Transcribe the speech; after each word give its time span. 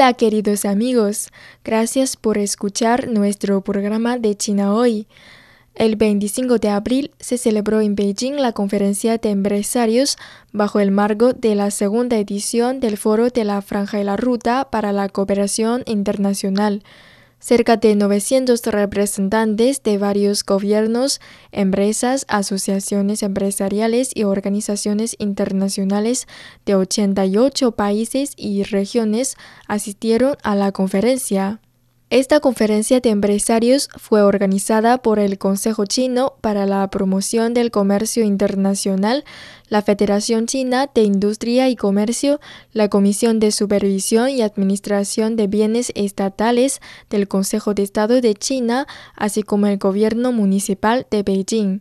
Hola 0.00 0.14
queridos 0.14 0.64
amigos, 0.64 1.28
gracias 1.62 2.16
por 2.16 2.38
escuchar 2.38 3.08
nuestro 3.08 3.60
programa 3.60 4.16
de 4.16 4.34
China 4.34 4.72
hoy. 4.72 5.06
El 5.74 5.96
25 5.96 6.56
de 6.56 6.70
abril 6.70 7.10
se 7.20 7.36
celebró 7.36 7.82
en 7.82 7.96
Beijing 7.96 8.36
la 8.36 8.52
conferencia 8.52 9.18
de 9.18 9.28
empresarios 9.28 10.16
bajo 10.52 10.80
el 10.80 10.90
marco 10.90 11.34
de 11.34 11.54
la 11.54 11.70
segunda 11.70 12.16
edición 12.16 12.80
del 12.80 12.96
Foro 12.96 13.28
de 13.28 13.44
la 13.44 13.60
Franja 13.60 14.00
y 14.00 14.04
la 14.04 14.16
Ruta 14.16 14.68
para 14.70 14.92
la 14.92 15.10
Cooperación 15.10 15.82
Internacional. 15.84 16.82
Cerca 17.40 17.78
de 17.78 17.96
900 17.96 18.60
representantes 18.66 19.82
de 19.82 19.96
varios 19.96 20.44
gobiernos, 20.44 21.22
empresas, 21.52 22.26
asociaciones 22.28 23.22
empresariales 23.22 24.10
y 24.14 24.24
organizaciones 24.24 25.16
internacionales 25.18 26.28
de 26.66 26.74
88 26.74 27.72
países 27.72 28.34
y 28.36 28.62
regiones 28.64 29.36
asistieron 29.66 30.36
a 30.42 30.54
la 30.54 30.70
conferencia. 30.70 31.60
Esta 32.10 32.40
conferencia 32.40 32.98
de 32.98 33.10
empresarios 33.10 33.88
fue 33.96 34.22
organizada 34.22 34.98
por 34.98 35.20
el 35.20 35.38
Consejo 35.38 35.86
Chino 35.86 36.34
para 36.40 36.66
la 36.66 36.90
Promoción 36.90 37.54
del 37.54 37.70
Comercio 37.70 38.24
Internacional, 38.24 39.24
la 39.68 39.80
Federación 39.82 40.46
China 40.46 40.90
de 40.92 41.04
Industria 41.04 41.68
y 41.68 41.76
Comercio, 41.76 42.40
la 42.72 42.88
Comisión 42.88 43.38
de 43.38 43.52
Supervisión 43.52 44.28
y 44.28 44.42
Administración 44.42 45.36
de 45.36 45.46
Bienes 45.46 45.92
Estatales 45.94 46.80
del 47.10 47.28
Consejo 47.28 47.74
de 47.74 47.84
Estado 47.84 48.20
de 48.20 48.34
China, 48.34 48.88
así 49.14 49.44
como 49.44 49.68
el 49.68 49.78
Gobierno 49.78 50.32
Municipal 50.32 51.06
de 51.12 51.22
Beijing 51.22 51.80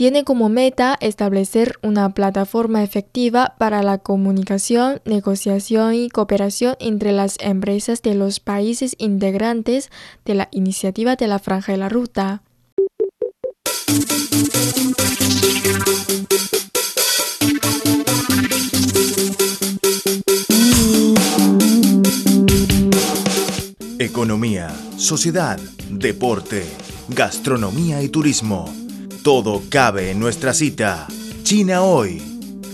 tiene 0.00 0.24
como 0.24 0.48
meta 0.48 0.96
establecer 1.02 1.74
una 1.82 2.14
plataforma 2.14 2.82
efectiva 2.82 3.54
para 3.58 3.82
la 3.82 3.98
comunicación, 3.98 5.02
negociación 5.04 5.92
y 5.92 6.08
cooperación 6.08 6.74
entre 6.80 7.12
las 7.12 7.36
empresas 7.38 8.00
de 8.00 8.14
los 8.14 8.40
países 8.40 8.96
integrantes 8.96 9.90
de 10.24 10.36
la 10.36 10.48
iniciativa 10.52 11.16
de 11.16 11.26
la 11.26 11.38
Franja 11.38 11.72
de 11.72 11.76
la 11.76 11.90
Ruta. 11.90 12.42
Economía, 23.98 24.74
sociedad, 24.96 25.60
deporte, 25.90 26.64
gastronomía 27.10 28.02
y 28.02 28.08
turismo 28.08 28.72
todo 29.22 29.62
cabe 29.68 30.10
en 30.10 30.18
nuestra 30.18 30.54
cita. 30.54 31.06
China 31.42 31.82
hoy. 31.82 32.22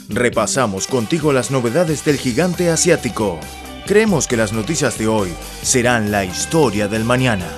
Repasamos 0.08 0.86
contigo 0.86 1.32
las 1.32 1.50
novedades 1.50 2.04
del 2.04 2.18
gigante 2.18 2.70
asiático. 2.70 3.40
Creemos 3.86 4.28
que 4.28 4.36
las 4.36 4.52
noticias 4.52 4.96
de 4.98 5.08
hoy 5.08 5.32
serán 5.62 6.12
la 6.12 6.24
historia 6.24 6.86
del 6.86 7.04
mañana. 7.04 7.48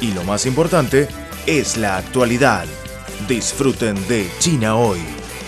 Y 0.00 0.12
lo 0.12 0.24
más 0.24 0.46
importante 0.46 1.08
es 1.46 1.76
la 1.76 1.96
actualidad. 1.96 2.66
Disfruten 3.28 3.96
de 4.08 4.28
China 4.40 4.76
hoy. 4.76 4.98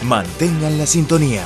Mantengan 0.03 0.79
la 0.79 0.87
sintonía. 0.87 1.45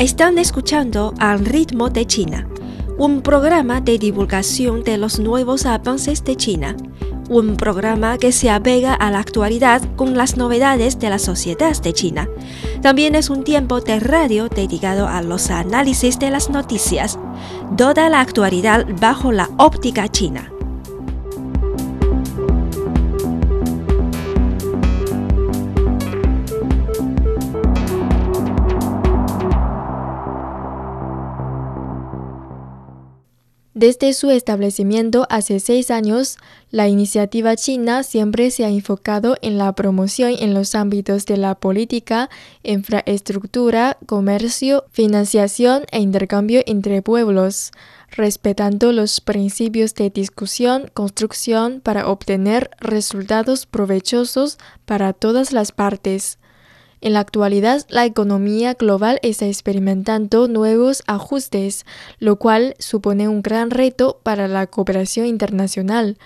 Están 0.00 0.38
escuchando 0.38 1.12
Al 1.18 1.44
ritmo 1.44 1.90
de 1.90 2.06
China, 2.06 2.48
un 2.96 3.20
programa 3.20 3.82
de 3.82 3.98
divulgación 3.98 4.82
de 4.82 4.96
los 4.96 5.18
nuevos 5.18 5.66
avances 5.66 6.24
de 6.24 6.36
China, 6.36 6.74
un 7.28 7.58
programa 7.58 8.16
que 8.16 8.32
se 8.32 8.48
apega 8.48 8.94
a 8.94 9.10
la 9.10 9.18
actualidad 9.18 9.82
con 9.96 10.16
las 10.16 10.38
novedades 10.38 10.98
de 10.98 11.10
la 11.10 11.18
sociedad 11.18 11.78
de 11.82 11.92
China. 11.92 12.30
También 12.80 13.14
es 13.14 13.28
un 13.28 13.44
tiempo 13.44 13.82
de 13.82 14.00
radio 14.00 14.48
dedicado 14.48 15.06
a 15.06 15.20
los 15.20 15.50
análisis 15.50 16.18
de 16.18 16.30
las 16.30 16.48
noticias, 16.48 17.18
toda 17.76 18.08
la 18.08 18.20
actualidad 18.20 18.86
bajo 19.02 19.32
la 19.32 19.50
óptica 19.58 20.08
china. 20.08 20.50
Desde 33.80 34.12
su 34.12 34.30
establecimiento 34.30 35.26
hace 35.30 35.58
seis 35.58 35.90
años, 35.90 36.36
la 36.70 36.88
iniciativa 36.88 37.56
china 37.56 38.02
siempre 38.02 38.50
se 38.50 38.66
ha 38.66 38.68
enfocado 38.68 39.38
en 39.40 39.56
la 39.56 39.72
promoción 39.72 40.34
en 40.38 40.52
los 40.52 40.74
ámbitos 40.74 41.24
de 41.24 41.38
la 41.38 41.54
política, 41.54 42.28
infraestructura, 42.62 43.96
comercio, 44.04 44.84
financiación 44.90 45.84
e 45.92 46.00
intercambio 46.00 46.60
entre 46.66 47.00
pueblos, 47.00 47.70
respetando 48.10 48.92
los 48.92 49.22
principios 49.22 49.94
de 49.94 50.10
discusión, 50.10 50.90
construcción 50.92 51.80
para 51.80 52.06
obtener 52.06 52.68
resultados 52.80 53.64
provechosos 53.64 54.58
para 54.84 55.14
todas 55.14 55.52
las 55.52 55.72
partes. 55.72 56.39
En 57.00 57.14
la 57.14 57.20
actualidad, 57.20 57.86
la 57.88 58.04
economía 58.04 58.74
global 58.74 59.18
está 59.22 59.46
experimentando 59.46 60.48
nuevos 60.48 61.02
ajustes, 61.06 61.86
lo 62.18 62.36
cual 62.36 62.74
supone 62.78 63.28
un 63.28 63.40
gran 63.40 63.70
reto 63.70 64.20
para 64.22 64.48
la 64.48 64.66
cooperación 64.66 65.26
internacional. 65.26 66.18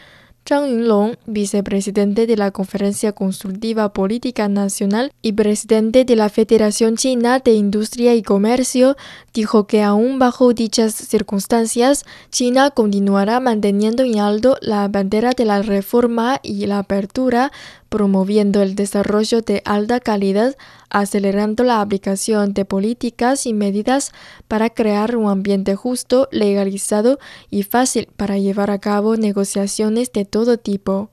Zhang 0.47 0.69
Yunlong, 0.69 1.17
vicepresidente 1.25 2.27
de 2.27 2.37
la 2.37 2.51
Conferencia 2.51 3.13
Consultiva 3.13 3.95
Política 3.95 4.47
Nacional 4.47 5.11
y 5.23 5.33
presidente 5.33 6.05
de 6.05 6.17
la 6.17 6.29
Federación 6.29 6.97
China 6.97 7.39
de 7.39 7.55
Industria 7.55 8.15
y 8.15 8.23
Comercio, 8.23 8.95
dijo 9.33 9.67
que 9.67 9.83
aún 9.83 10.19
bajo 10.19 10.53
dichas 10.53 10.93
circunstancias, 10.93 12.05
China 12.31 12.71
continuará 12.73 13.41
manteniendo 13.41 14.03
en 14.03 14.19
alto 14.19 14.59
la 14.61 14.87
bandera 14.89 15.31
de 15.31 15.47
la 15.47 15.63
reforma 15.63 16.41
y 16.43 16.67
la 16.67 16.81
apertura 16.81 17.51
promoviendo 17.95 18.61
el 18.61 18.75
desarrollo 18.75 19.41
de 19.41 19.63
alta 19.65 20.01
calidad, 20.01 20.57
acelerando 20.91 21.63
la 21.63 21.81
aplicación 21.81 22.53
de 22.53 22.65
políticas 22.65 23.47
y 23.47 23.53
medidas 23.53 24.11
para 24.49 24.69
crear 24.69 25.15
un 25.15 25.31
ambiente 25.31 25.77
justo, 25.77 26.29
legalizado 26.33 27.21
y 27.51 27.63
fácil 27.63 28.09
para 28.17 28.37
llevar 28.37 28.73
a 28.73 28.81
cabo 28.81 29.17
negociaciones 29.17 30.11
de 30.11 30.25
todo 30.25 30.59
tipo. 30.59 31.11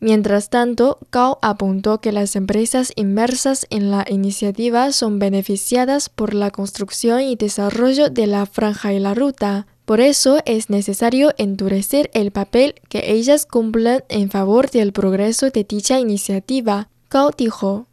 Mientras 0.00 0.50
tanto, 0.50 0.98
Gao 1.12 1.38
apuntó 1.42 2.00
que 2.00 2.10
las 2.10 2.34
empresas 2.34 2.92
inmersas 2.96 3.68
en 3.70 3.92
la 3.92 4.04
iniciativa 4.08 4.90
son 4.90 5.20
beneficiadas 5.20 6.08
por 6.08 6.34
la 6.34 6.50
construcción 6.50 7.20
y 7.20 7.36
desarrollo 7.36 8.10
de 8.10 8.26
la 8.26 8.46
franja 8.46 8.92
y 8.92 8.98
la 8.98 9.14
ruta. 9.14 9.68
Por 9.90 10.00
eso 10.00 10.38
es 10.44 10.70
necesario 10.70 11.32
endurecer 11.36 12.10
el 12.14 12.30
papel 12.30 12.76
que 12.88 13.10
ellas 13.10 13.44
cumplen 13.44 14.04
en 14.08 14.30
favor 14.30 14.70
del 14.70 14.92
progreso 14.92 15.50
de 15.50 15.64
dicha 15.64 15.98
iniciativa. 15.98 16.88
Gao 17.10 17.32
dijo. 17.36 17.88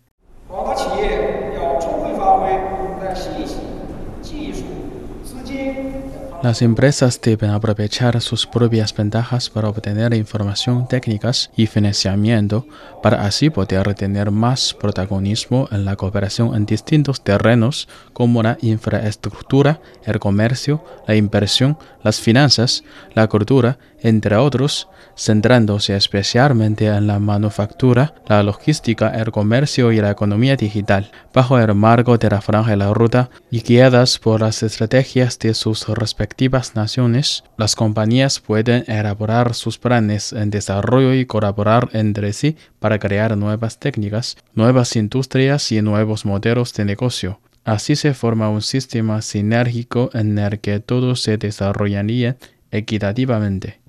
Las 6.44 6.62
empresas 6.62 7.20
deben 7.20 7.50
aprovechar 7.50 8.22
sus 8.22 8.46
propias 8.46 8.96
ventajas 8.96 9.50
para 9.50 9.70
obtener 9.70 10.14
información 10.14 10.88
técnicas 10.88 11.50
y 11.56 11.66
financiamiento 11.66 12.68
para 13.02 13.26
así 13.26 13.50
poder 13.50 13.96
tener 13.96 14.30
más 14.30 14.76
protagonismo 14.76 15.68
en 15.72 15.84
la 15.84 15.96
cooperación 15.96 16.54
en 16.54 16.68
distintos 16.68 17.24
terrenos 17.24 17.90
como 18.14 18.44
la 18.44 18.60
infraestructura, 18.62 19.82
el 20.06 20.20
comercio, 20.20 20.86
la 21.08 21.16
inversión, 21.16 21.76
las 22.04 22.22
finanzas, 22.22 22.84
la 23.16 23.28
cultura, 23.28 23.80
entre 24.00 24.36
otros, 24.36 24.88
centrándose 25.18 25.96
especialmente 25.96 26.86
en 26.86 27.08
la 27.08 27.20
manufactura, 27.20 28.14
la 28.28 28.44
logística, 28.44 29.10
el 29.10 29.32
comercio 29.32 29.92
y 29.92 30.00
la 30.00 30.12
economía 30.12 30.56
digital, 30.56 31.12
bajo 31.34 31.58
el 31.58 31.74
marco 31.74 32.18
de 32.18 32.30
la 32.30 32.42
franja 32.42 32.72
de 32.72 32.78
la 32.78 32.94
ruta 32.94 33.30
y 33.50 33.62
guiadas 33.62 34.20
por 34.20 34.42
las 34.42 34.62
estrategias 34.62 35.40
de 35.40 35.54
sus 35.54 35.90
respectivas 36.28 36.76
naciones, 36.76 37.46
las 37.58 37.74
compañías 37.78 38.42
pueden 38.42 38.84
elaborar 38.88 39.54
sus 39.54 39.78
planes 39.78 40.34
en 40.34 40.50
desarrollo 40.50 41.14
y 41.14 41.26
colaborar 41.26 41.88
entre 41.94 42.34
sí 42.34 42.58
para 42.80 43.00
crear 43.00 43.38
nuevas 43.38 43.80
técnicas, 43.80 44.36
nuevas 44.54 44.98
industrias 44.98 45.72
y 45.72 45.82
nuevos 45.82 46.26
modelos 46.26 46.74
de 46.74 46.84
negocio. 46.84 47.40
Así 47.64 47.96
se 47.96 48.14
forma 48.14 48.50
un 48.50 48.62
sistema 48.62 49.22
sinérgico 49.22 50.10
en 50.14 50.38
el 50.38 50.60
que 50.60 50.82
todo 50.82 51.16
se 51.16 51.38
desarrollaría 51.38 52.36
equitativamente. 52.72 53.80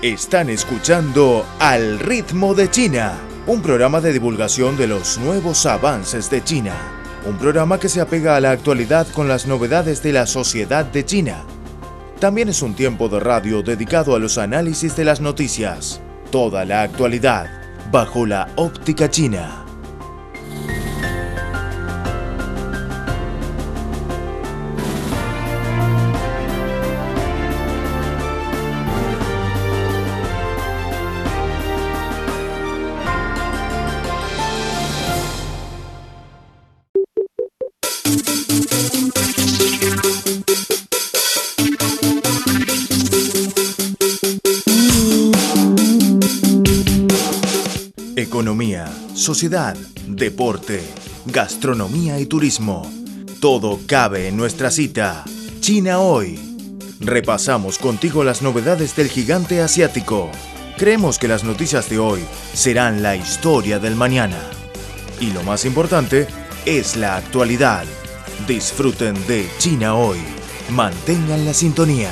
Están 0.00 0.48
escuchando 0.48 1.46
Al 1.60 2.00
ritmo 2.00 2.54
de 2.54 2.68
China, 2.68 3.12
un 3.46 3.60
programa 3.60 4.00
de 4.00 4.12
divulgación 4.12 4.76
de 4.76 4.86
los 4.86 5.18
nuevos 5.18 5.66
avances 5.66 6.30
de 6.30 6.44
China. 6.44 6.74
Un 7.26 7.38
programa 7.38 7.78
que 7.78 7.88
se 7.88 8.00
apega 8.00 8.36
a 8.36 8.40
la 8.40 8.52
actualidad 8.52 9.06
con 9.08 9.26
las 9.26 9.46
novedades 9.46 10.02
de 10.02 10.12
la 10.12 10.26
sociedad 10.26 10.84
de 10.84 11.04
China. 11.04 11.44
También 12.20 12.48
es 12.48 12.62
un 12.62 12.74
tiempo 12.74 13.08
de 13.08 13.18
radio 13.18 13.62
dedicado 13.62 14.14
a 14.14 14.20
los 14.20 14.38
análisis 14.38 14.94
de 14.94 15.04
las 15.04 15.20
noticias. 15.20 16.00
Toda 16.30 16.64
la 16.64 16.82
actualidad 16.82 17.50
bajo 17.90 18.26
la 18.26 18.48
óptica 18.56 19.10
china. 19.10 19.61
Economía, 48.42 48.92
sociedad, 49.14 49.76
deporte, 50.08 50.82
gastronomía 51.26 52.18
y 52.18 52.26
turismo. 52.26 52.90
Todo 53.38 53.78
cabe 53.86 54.26
en 54.26 54.36
nuestra 54.36 54.72
cita. 54.72 55.22
China 55.60 56.00
hoy. 56.00 56.40
Repasamos 56.98 57.78
contigo 57.78 58.24
las 58.24 58.42
novedades 58.42 58.96
del 58.96 59.06
gigante 59.06 59.60
asiático. 59.60 60.28
Creemos 60.76 61.20
que 61.20 61.28
las 61.28 61.44
noticias 61.44 61.88
de 61.88 62.00
hoy 62.00 62.20
serán 62.52 63.00
la 63.00 63.14
historia 63.14 63.78
del 63.78 63.94
mañana. 63.94 64.40
Y 65.20 65.30
lo 65.30 65.44
más 65.44 65.64
importante 65.64 66.26
es 66.66 66.96
la 66.96 67.16
actualidad. 67.16 67.84
Disfruten 68.48 69.14
de 69.28 69.48
China 69.58 69.94
hoy. 69.94 70.18
Mantengan 70.68 71.44
la 71.44 71.54
sintonía. 71.54 72.10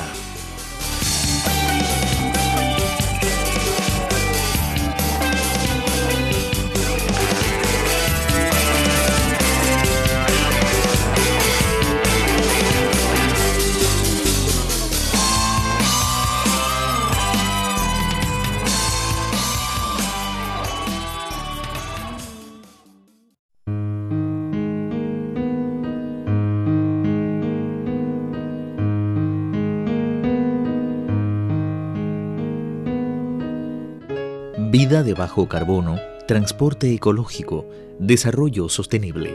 Vida 34.91 35.03
de 35.03 35.13
bajo 35.13 35.47
carbono, 35.47 36.01
transporte 36.27 36.93
ecológico, 36.93 37.65
desarrollo 37.97 38.67
sostenible. 38.67 39.33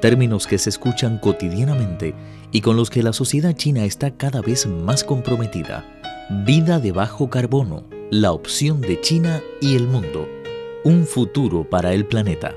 Términos 0.00 0.48
que 0.48 0.58
se 0.58 0.70
escuchan 0.70 1.18
cotidianamente 1.18 2.16
y 2.50 2.62
con 2.62 2.76
los 2.76 2.90
que 2.90 3.04
la 3.04 3.12
sociedad 3.12 3.54
china 3.54 3.84
está 3.84 4.10
cada 4.10 4.40
vez 4.40 4.66
más 4.66 5.04
comprometida. 5.04 5.86
Vida 6.44 6.80
de 6.80 6.90
bajo 6.90 7.30
carbono, 7.30 7.84
la 8.10 8.32
opción 8.32 8.80
de 8.80 9.00
China 9.00 9.40
y 9.60 9.76
el 9.76 9.86
mundo. 9.86 10.28
Un 10.82 11.06
futuro 11.06 11.62
para 11.62 11.92
el 11.92 12.04
planeta. 12.04 12.56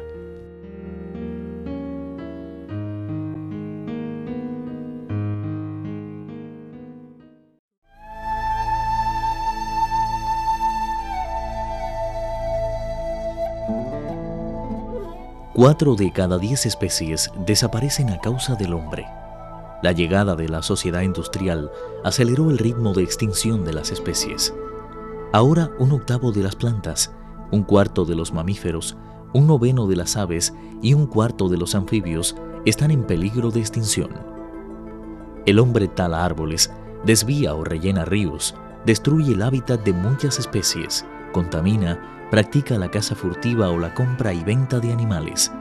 Cuatro 15.54 15.96
de 15.96 16.14
cada 16.14 16.38
diez 16.38 16.66
especies 16.66 17.30
desaparecen 17.46 18.10
a 18.10 18.20
causa 18.20 18.56
del 18.56 18.74
hombre. 18.74 19.06
La 19.84 19.92
llegada 19.92 20.38
de 20.38 20.48
la 20.48 20.62
sociedad 20.62 21.02
industrial 21.02 21.70
aceleró 22.06 22.50
el 22.50 22.58
ritmo 22.58 22.94
de 22.94 23.04
extinción 23.04 23.66
de 23.66 23.74
las 23.74 23.92
especies. 23.92 24.54
Ahora 25.34 25.70
un 25.78 25.92
octavo 25.92 26.32
de 26.32 26.42
las 26.42 26.56
plantas, 26.56 27.12
un 27.52 27.64
cuarto 27.64 28.06
de 28.06 28.16
los 28.16 28.32
mamíferos, 28.32 28.96
un 29.34 29.46
noveno 29.46 29.88
de 29.88 29.98
las 29.98 30.16
aves 30.16 30.54
y 30.82 30.94
un 30.94 31.06
cuarto 31.06 31.50
de 31.50 31.58
los 31.58 31.76
anfibios 31.76 32.38
están 32.66 32.90
en 32.90 33.04
peligro 33.04 33.52
de 33.52 33.60
extinción. 33.60 34.12
El 35.46 35.60
hombre 35.60 35.90
tala 35.90 36.24
árboles, 36.24 36.72
desvía 37.04 37.56
o 37.56 37.66
rellena 37.66 38.06
ríos, 38.06 38.56
destruye 38.86 39.34
el 39.34 39.42
hábitat 39.42 39.84
de 39.84 39.92
muchas 39.92 40.40
especies, 40.40 41.06
contamina, 41.32 42.28
practica 42.30 42.78
la 42.78 42.90
caza 42.90 43.16
furtiva 43.16 43.70
o 43.70 43.78
la 43.78 43.94
compra 43.94 44.34
y 44.34 44.44
venta 44.44 44.80
de 44.80 44.92
animales. 44.92 45.52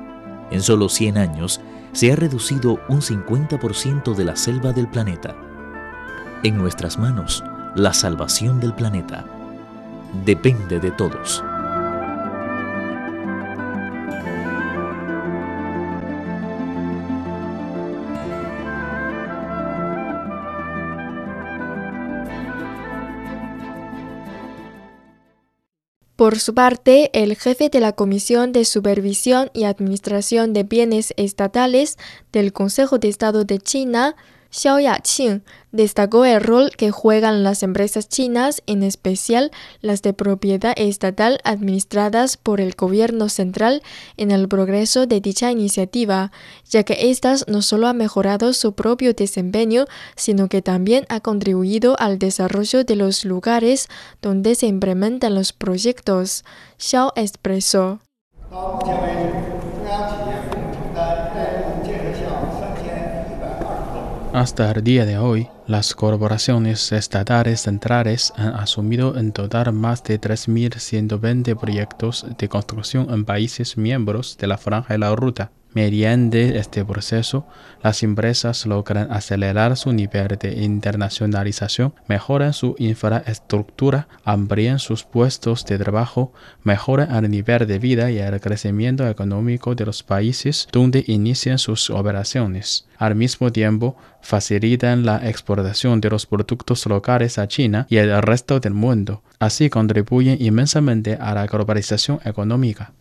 En 0.50 0.62
solo 0.62 0.89
100 0.89 1.19
años 1.19 1.61
se 1.93 2.12
ha 2.12 2.17
reducido 2.17 2.81
un 2.89 3.00
50% 3.00 4.15
de 4.15 4.25
la 4.25 4.37
selva 4.37 4.73
del 4.73 4.89
planeta. 4.89 5.35
En 6.43 6.57
nuestras 6.57 6.99
manos, 6.99 7.45
la 7.75 7.93
salvación 7.93 8.61
del 8.61 8.75
planeta 8.75 9.25
depende 10.25 10.81
de 10.81 10.91
todos. 10.91 11.45
Por 26.21 26.39
su 26.39 26.53
parte, 26.53 27.09
el 27.15 27.35
jefe 27.35 27.71
de 27.71 27.81
la 27.81 27.93
Comisión 27.93 28.53
de 28.53 28.67
Supervisión 28.67 29.49
y 29.55 29.65
Administración 29.65 30.53
de 30.53 30.65
Bienes 30.65 31.15
Estatales 31.17 31.97
del 32.31 32.53
Consejo 32.53 32.99
de 32.99 33.09
Estado 33.09 33.45
de 33.45 33.59
China, 33.59 34.17
Xiao 34.50 34.80
Yaqing 34.80 35.45
destacó 35.71 36.25
el 36.25 36.40
rol 36.40 36.73
que 36.76 36.90
juegan 36.90 37.45
las 37.45 37.62
empresas 37.62 38.09
chinas, 38.09 38.62
en 38.66 38.83
especial 38.83 39.52
las 39.80 40.02
de 40.02 40.12
propiedad 40.12 40.75
estatal 40.76 41.38
administradas 41.45 42.37
por 42.37 42.61
el 42.61 42.75
gobierno 42.75 43.28
central, 43.28 43.83
en 44.16 44.33
el 44.33 44.49
progreso 44.49 45.07
de 45.07 45.21
dicha 45.21 45.52
iniciativa, 45.52 46.33
ya 46.69 46.83
que 46.83 47.11
éstas 47.11 47.45
no 47.47 47.62
solo 47.62 47.87
han 47.87 47.97
mejorado 47.97 48.52
su 48.52 48.73
propio 48.73 49.14
desempeño, 49.14 49.85
sino 50.16 50.49
que 50.49 50.62
también 50.62 51.07
ha 51.09 51.21
contribuido 51.21 51.95
al 52.00 52.19
desarrollo 52.19 52.83
de 52.83 52.97
los 52.97 53.25
lugares 53.25 53.88
donde 54.21 54.57
se 54.57 54.66
implementan 54.66 55.37
los 55.37 55.52
proyectos. 55.52 56.45
Xiao 56.76 57.12
expresó. 57.14 58.00
Hasta 64.33 64.71
el 64.71 64.85
día 64.85 65.05
de 65.07 65.19
hoy, 65.19 65.49
las 65.67 65.93
corporaciones 65.95 66.93
estatales 66.93 67.63
centrales 67.63 68.33
han 68.37 68.55
asumido 68.55 69.19
en 69.19 69.33
total 69.33 69.73
más 69.73 70.05
de 70.05 70.21
3.120 70.21 71.59
proyectos 71.59 72.25
de 72.39 72.49
construcción 72.49 73.09
en 73.11 73.25
países 73.25 73.77
miembros 73.77 74.39
de 74.39 74.47
la 74.47 74.57
Franja 74.57 74.95
y 74.95 74.99
la 74.99 75.17
Ruta. 75.17 75.51
Mediante 75.73 76.59
este 76.59 76.85
proceso, 76.85 77.47
las 77.81 78.03
empresas 78.03 78.67
logran 78.67 79.12
acelerar 79.12 79.77
su 79.77 79.93
nivel 79.93 80.37
de 80.37 80.65
internacionalización, 80.65 81.95
mejoran 82.09 82.53
su 82.53 82.75
infraestructura, 82.79 84.09
amplían 84.25 84.81
sus 84.81 85.05
puestos 85.05 85.65
de 85.65 85.79
trabajo, 85.79 86.33
mejoran 86.65 87.25
el 87.25 87.31
nivel 87.31 87.69
de 87.69 87.79
vida 87.79 88.11
y 88.11 88.19
el 88.19 88.41
crecimiento 88.41 89.07
económico 89.09 89.77
de 89.77 89.87
los 89.87 90.03
países 90.03 90.67
donde 90.73 91.05
inician 91.07 91.59
sus 91.59 91.89
operaciones. 91.91 92.89
Al 92.99 93.15
mismo 93.15 93.53
tiempo, 93.53 93.97
facilitan 94.23 95.07
la 95.07 95.29
exportación 95.29 96.00
de 96.00 96.11
los 96.11 96.27
productos 96.27 96.85
locales 96.87 97.39
a 97.39 97.47
China 97.47 97.87
y 97.89 97.97
el 97.99 98.21
resto 98.23 98.59
del 98.59 98.75
mundo. 98.75 99.23
Así 99.39 99.71
contribuyen 99.71 100.37
inmensamente 100.41 101.17
a 101.21 101.33
la 101.33 101.47
globalización 101.47 102.19
económica. 102.25 102.93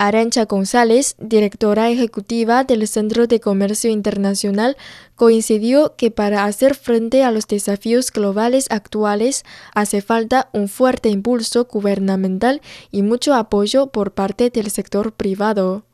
Arancha 0.00 0.44
González, 0.44 1.16
directora 1.18 1.90
ejecutiva 1.90 2.62
del 2.62 2.86
Centro 2.86 3.26
de 3.26 3.40
Comercio 3.40 3.90
Internacional, 3.90 4.76
coincidió 5.16 5.96
que 5.96 6.12
para 6.12 6.44
hacer 6.44 6.76
frente 6.76 7.24
a 7.24 7.32
los 7.32 7.48
desafíos 7.48 8.12
globales 8.12 8.68
actuales 8.70 9.44
hace 9.74 10.00
falta 10.00 10.50
un 10.52 10.68
fuerte 10.68 11.08
impulso 11.08 11.64
gubernamental 11.64 12.62
y 12.92 13.02
mucho 13.02 13.34
apoyo 13.34 13.88
por 13.88 14.12
parte 14.12 14.50
del 14.50 14.70
sector 14.70 15.12
privado. 15.12 15.87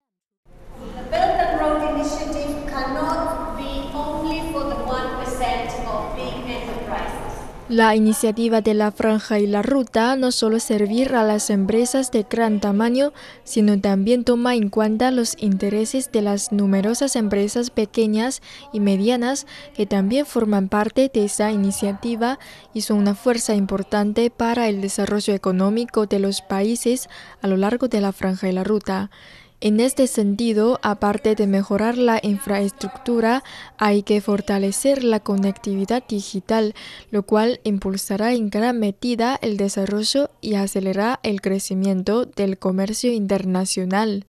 La 7.71 7.97
iniciativa 7.97 8.61
de 8.61 8.75
la 8.75 8.92
franja 8.92 9.38
y 9.38 9.47
la 9.47 9.62
ruta 9.62 10.16
no 10.16 10.33
solo 10.33 10.61
servir 10.61 11.14
a 11.14 11.25
las 11.25 11.49
empresas 11.49 12.11
de 12.11 12.26
gran 12.28 12.61
tamaño, 12.61 13.14
sino 13.42 13.80
también 13.80 14.23
toma 14.25 14.54
en 14.54 14.68
cuenta 14.68 15.11
los 15.11 15.35
intereses 15.38 16.12
de 16.12 16.21
las 16.21 16.52
numerosas 16.52 17.16
empresas 17.16 17.71
pequeñas 17.71 18.42
y 18.75 18.80
medianas 18.80 19.47
que 19.75 19.87
también 19.87 20.26
forman 20.26 20.68
parte 20.68 21.11
de 21.12 21.25
esa 21.25 21.52
iniciativa 21.52 22.38
y 22.75 22.83
son 22.83 22.99
una 22.99 23.14
fuerza 23.14 23.54
importante 23.54 24.28
para 24.28 24.68
el 24.68 24.83
desarrollo 24.83 25.33
económico 25.33 26.04
de 26.04 26.18
los 26.18 26.42
países 26.42 27.09
a 27.40 27.47
lo 27.47 27.56
largo 27.56 27.88
de 27.88 28.02
la 28.02 28.12
franja 28.12 28.47
y 28.47 28.52
la 28.52 28.64
ruta. 28.64 29.11
En 29.64 29.80
este 29.80 30.09
sentido, 30.09 30.78
aparte 30.83 31.35
de 31.35 31.47
mejorar 31.47 31.97
la 31.97 32.21
infraestructura, 32.23 33.42
hay 33.78 34.02
que 34.02 34.21
fortalecer 34.21 35.02
la 35.02 35.21
conectividad 35.21 36.04
digital, 36.06 36.75
lo 37.11 37.23
cual 37.23 37.61
impulsará 37.64 38.35
en 38.35 38.50
gran 38.50 38.78
medida 38.78 39.38
el 39.40 39.56
desarrollo 39.56 40.28
y 40.42 40.56
acelerará 40.56 41.18
el 41.23 41.40
crecimiento 41.40 42.26
del 42.26 42.59
comercio 42.59 43.11
internacional. 43.11 44.26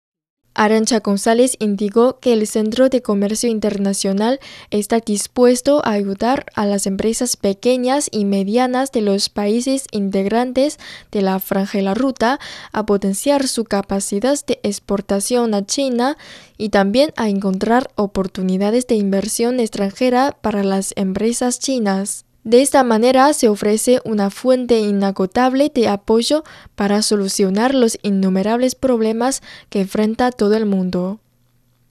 Arancha 0.56 1.02
González 1.02 1.58
indicó 1.60 2.20
que 2.20 2.32
el 2.32 2.48
Centro 2.48 2.88
de 2.88 3.02
Comercio 3.02 3.50
Internacional 3.50 4.40
está 4.72 5.00
dispuesto 5.00 5.86
a 5.86 5.92
ayudar 5.92 6.46
a 6.56 6.66
las 6.66 6.88
empresas 6.88 7.36
pequeñas 7.36 8.08
y 8.10 8.24
medianas 8.24 8.94
de 8.94 9.02
los 9.02 9.28
países 9.30 9.86
integrantes 9.92 10.80
de 11.12 11.22
la 11.22 11.40
Franja 11.40 11.82
la 11.82 11.94
Ruta 11.94 12.40
a 12.72 12.86
potenciar 12.86 13.48
su 13.48 13.66
capacidad 13.66 14.38
de 14.48 14.60
exportación 14.64 15.54
a 15.54 15.66
China 15.66 16.18
y 16.58 16.70
también 16.70 17.12
a 17.18 17.28
encontrar 17.28 17.92
oportunidades 17.96 18.88
de 18.88 18.96
inversión 18.96 19.60
extranjera 19.60 20.38
para 20.42 20.64
las 20.64 20.94
empresas 20.96 21.60
chinas. 21.60 22.26
De 22.46 22.62
esta 22.62 22.84
manera 22.84 23.34
se 23.34 23.50
ofrece 23.50 24.02
una 24.06 24.30
fuente 24.30 24.80
inagotable 24.80 25.72
de 25.74 25.88
apoyo 25.88 26.44
para 26.76 27.02
solucionar 27.02 27.74
los 27.74 27.98
innumerables 28.04 28.76
problemas 28.76 29.42
que 29.70 29.82
enfrenta 29.82 30.32
todo 30.32 30.56
el 30.56 30.68
mundo. 30.68 31.20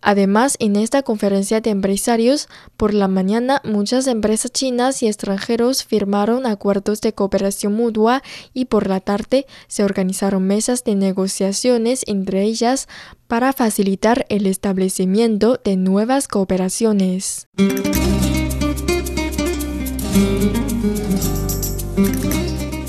Además, 0.01 0.57
en 0.61 0.77
esta 0.77 1.03
conferencia 1.03 1.61
de 1.61 1.71
empresarios, 1.71 2.49
por 2.77 2.95
la 2.95 3.09
mañana 3.09 3.63
muchas 3.65 4.07
empresas 4.07 4.53
chinas 4.53 5.03
y 5.03 5.09
extranjeros 5.09 5.83
firmaron 5.83 6.47
acuerdos 6.47 7.01
de 7.01 7.13
cooperación 7.13 7.73
mutua 7.75 8.23
y 8.53 8.67
por 8.67 8.87
la 8.87 9.01
tarde 9.01 9.47
se 9.67 9.83
organizaron 9.83 10.47
mesas 10.47 10.85
de 10.85 10.95
negociaciones 10.95 12.05
entre 12.07 12.43
ellas 12.43 12.87
para 13.27 13.53
facilitar 13.53 14.25
el 14.29 14.47
establecimiento 14.47 15.59
de 15.65 15.75
nuevas 15.75 16.29
cooperaciones. 16.29 17.49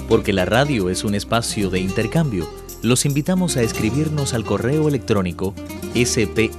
Porque 0.07 0.33
la 0.33 0.45
radio 0.45 0.89
es 0.89 1.03
un 1.03 1.15
espacio 1.15 1.69
de 1.69 1.79
intercambio, 1.79 2.47
los 2.81 3.05
invitamos 3.05 3.57
a 3.57 3.61
escribirnos 3.61 4.33
al 4.33 4.45
correo 4.45 4.87
electrónico 4.87 5.53
spa.cri.com.cn. 5.93 6.55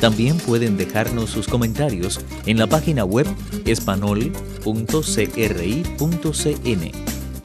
También 0.00 0.38
pueden 0.38 0.76
dejarnos 0.76 1.30
sus 1.30 1.46
comentarios 1.46 2.20
en 2.46 2.58
la 2.58 2.66
página 2.66 3.04
web 3.04 3.26
espanol.cri.cn. 3.64 4.42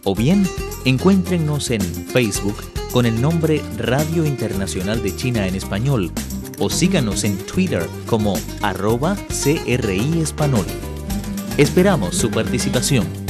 O 0.03 0.15
bien, 0.15 0.47
encuéntrenos 0.85 1.69
en 1.69 1.81
Facebook 1.81 2.55
con 2.91 3.05
el 3.05 3.21
nombre 3.21 3.61
Radio 3.77 4.25
Internacional 4.25 5.03
de 5.03 5.15
China 5.15 5.47
en 5.47 5.55
Español 5.55 6.11
o 6.59 6.69
síganos 6.69 7.23
en 7.23 7.37
Twitter 7.37 7.87
como 8.05 8.37
arroba 8.61 9.15
CRI 9.29 10.23
Esperamos 11.57 12.15
su 12.15 12.29
participación. 12.29 13.26